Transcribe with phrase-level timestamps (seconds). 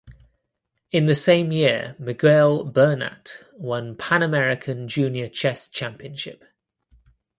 [0.91, 6.43] In the same year Miguel Bernat won Pan American Junior Chess Championship.